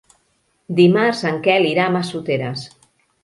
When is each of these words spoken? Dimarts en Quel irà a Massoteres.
Dimarts 0.79 1.21
en 1.31 1.37
Quel 1.47 1.69
irà 1.73 1.85
a 1.87 1.93
Massoteres. 1.97 2.67